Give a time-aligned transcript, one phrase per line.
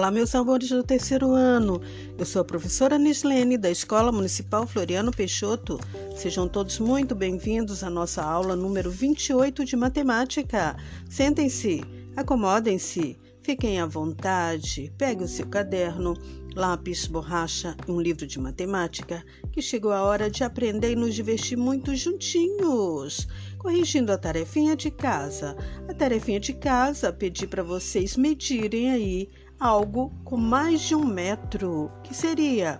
[0.00, 1.78] Olá, meus amores do terceiro ano.
[2.16, 5.78] Eu sou a professora Nislene, da Escola Municipal Floriano Peixoto.
[6.16, 10.74] Sejam todos muito bem-vindos à nossa aula número 28 de matemática.
[11.06, 11.84] Sentem-se,
[12.16, 16.14] acomodem-se, fiquem à vontade, pegue o seu caderno,
[16.54, 21.14] lápis, borracha e um livro de matemática, que chegou a hora de aprender e nos
[21.14, 23.26] divertir muito juntinhos.
[23.58, 25.56] Corrigindo a tarefinha de casa.
[25.88, 29.28] A tarefinha de casa pedi para vocês medirem aí
[29.58, 32.78] algo com mais de um metro, que seria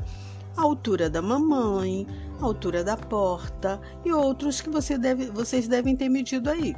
[0.56, 2.06] a altura da mamãe,
[2.40, 6.74] a altura da porta e outros que você deve, vocês devem ter medido aí.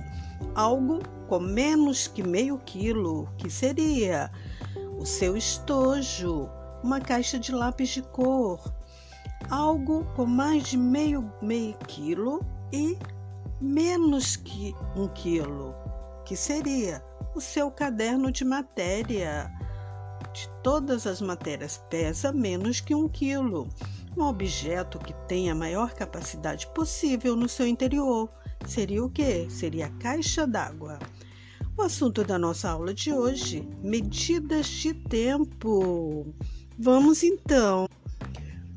[0.55, 4.31] Algo com menos que meio quilo, que seria
[4.99, 6.49] o seu estojo,
[6.83, 8.73] uma caixa de lápis de cor,
[9.51, 12.99] algo com mais de meio, meio quilo e
[13.61, 15.75] menos que um quilo,
[16.25, 17.03] que seria
[17.35, 19.51] o seu caderno de matéria.
[20.33, 23.69] De todas as matérias, pesa menos que um quilo.
[24.17, 28.31] Um objeto que tem a maior capacidade possível no seu interior
[28.67, 29.49] seria o que?
[29.51, 30.99] Seria a caixa d'água.
[31.77, 36.27] O assunto da nossa aula de hoje: medidas de tempo.
[36.79, 37.87] Vamos então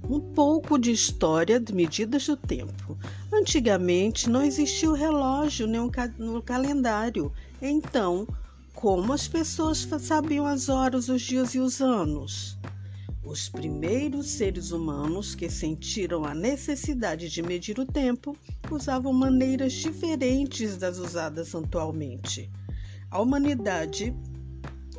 [0.10, 2.98] um pouco de história de medidas do tempo.
[3.34, 8.28] Antigamente não existia o relógio nem o calendário, então
[8.76, 12.58] como as pessoas sabiam as horas, os dias e os anos?
[13.24, 18.38] Os primeiros seres humanos que sentiram a necessidade de medir o tempo
[18.70, 22.52] usavam maneiras diferentes das usadas atualmente.
[23.10, 24.14] A humanidade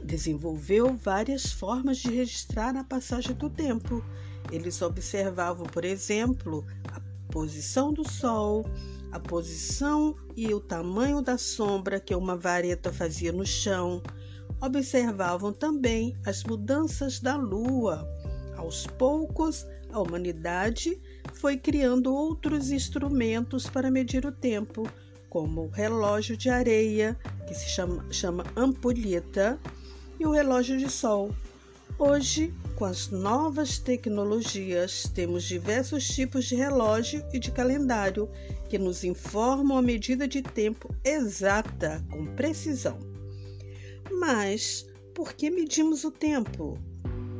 [0.02, 4.02] desenvolveu várias formas de registrar a passagem do tempo.
[4.50, 8.64] Eles observavam, por exemplo, a posição do Sol,
[9.16, 14.02] a posição e o tamanho da sombra que uma vareta fazia no chão.
[14.60, 18.06] Observavam também as mudanças da Lua.
[18.58, 21.00] Aos poucos, a humanidade
[21.32, 24.86] foi criando outros instrumentos para medir o tempo,
[25.30, 29.58] como o relógio de areia, que se chama, chama ampulheta,
[30.20, 31.34] e o relógio de sol.
[31.98, 38.28] Hoje, com as novas tecnologias, temos diversos tipos de relógio e de calendário
[38.68, 42.98] que nos informam a medida de tempo exata, com precisão.
[44.20, 46.78] Mas por que medimos o tempo?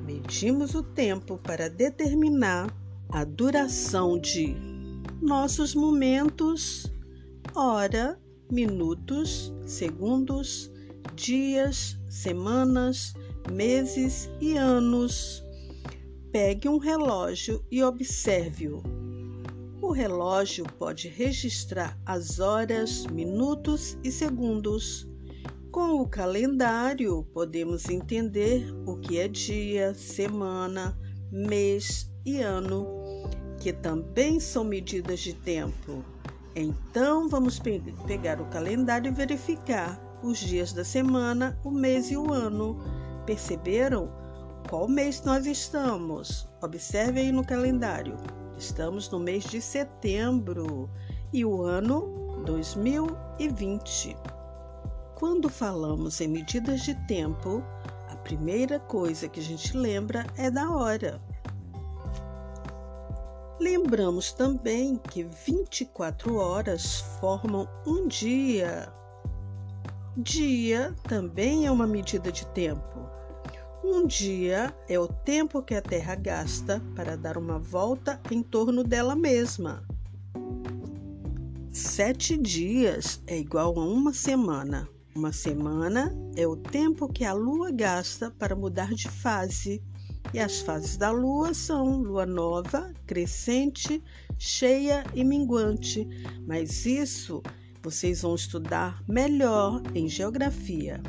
[0.06, 2.75] Medimos o tempo para determinar
[3.10, 4.56] a duração de
[5.20, 6.91] nossos momentos,
[7.54, 8.19] hora,
[8.50, 10.72] minutos, segundos,
[11.14, 13.12] dias, semanas,
[13.52, 15.44] meses e anos.
[16.32, 18.82] Pegue um relógio e observe-o.
[19.80, 25.08] O relógio pode registrar as horas, minutos e segundos.
[25.70, 30.98] Com o calendário, podemos entender o que é dia, semana,
[31.30, 32.86] mês e ano,
[33.60, 36.02] que também são medidas de tempo.
[36.54, 42.16] Então, vamos pe pegar o calendário e verificar os dias da semana, o mês e
[42.16, 42.78] o ano.
[43.26, 44.09] Perceberam
[44.69, 46.47] qual mês nós estamos?
[46.62, 48.16] Observe aí no calendário.
[48.56, 50.88] Estamos no mês de setembro
[51.32, 54.16] e o ano 2020.
[55.16, 57.64] Quando falamos em medidas de tempo,
[58.09, 61.20] a primeira coisa que a gente lembra é da hora.
[63.58, 68.93] Lembramos também que 24 horas formam um dia.
[70.19, 73.06] Dia também é uma medida de tempo.
[73.84, 78.82] Um dia é o tempo que a Terra gasta para dar uma volta em torno
[78.82, 79.87] dela mesma.
[81.71, 84.88] Sete dias é igual a uma semana.
[85.15, 89.82] Uma semana é o tempo que a Lua gasta para mudar de fase.
[90.32, 94.03] E as fases da Lua são lua nova, crescente,
[94.38, 96.09] cheia e minguante.
[96.47, 97.43] Mas isso
[97.87, 101.00] vocês vão estudar melhor em geografia.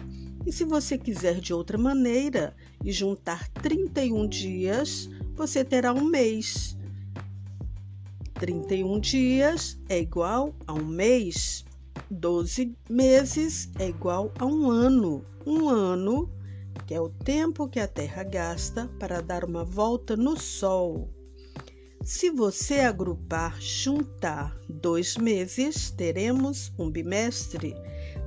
[0.46, 6.78] E se você quiser de outra maneira e juntar 31 dias, você terá um mês.
[8.36, 11.66] 31 dias é igual a um mês.
[12.12, 15.26] 12 meses é igual a um ano.
[15.48, 16.32] Um ano,
[16.86, 21.17] que é o tempo que a Terra gasta para dar uma volta no Sol.
[22.08, 27.76] Se você agrupar, juntar dois meses, teremos um bimestre,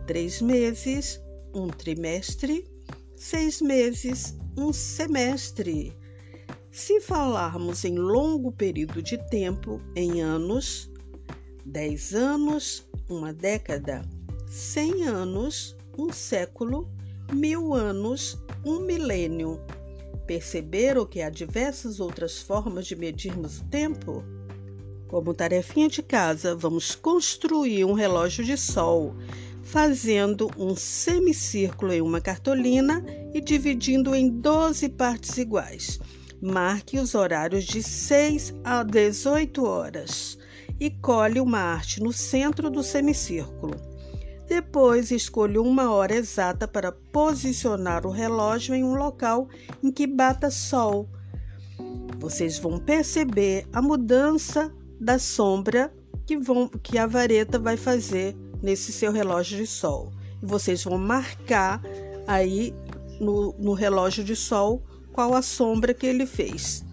[0.06, 1.18] três meses,
[1.54, 2.68] um trimestre,
[3.16, 5.96] seis meses, um semestre.
[6.70, 10.90] Se falarmos em longo período de tempo, em anos,
[11.64, 14.02] dez anos, uma década,
[14.46, 16.86] cem anos, um século,
[17.32, 19.58] mil anos, um milênio.
[20.30, 24.22] Perceberam que há diversas outras formas de medirmos o tempo?
[25.08, 29.16] Como tarefinha de casa, vamos construir um relógio de sol,
[29.64, 33.04] fazendo um semicírculo em uma cartolina
[33.34, 35.98] e dividindo em 12 partes iguais.
[36.40, 40.38] Marque os horários de 6 a 18 horas
[40.78, 43.89] e cole uma arte no centro do semicírculo.
[44.50, 49.49] Depois, escolha uma hora exata para posicionar o relógio em um local
[49.81, 51.08] em que bata sol.
[52.19, 55.94] Vocês vão perceber a mudança da sombra
[56.26, 60.12] que, vão, que a vareta vai fazer nesse seu relógio de sol.
[60.43, 61.81] Vocês vão marcar
[62.26, 62.75] aí
[63.20, 64.82] no, no relógio de sol
[65.12, 66.85] qual a sombra que ele fez.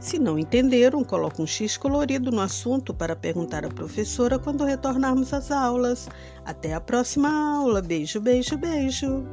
[0.00, 5.32] Se não entenderam, coloque um X colorido no assunto para perguntar à professora quando retornarmos
[5.32, 6.08] às aulas.
[6.44, 7.82] Até a próxima aula.
[7.82, 9.26] Beijo, beijo, beijo.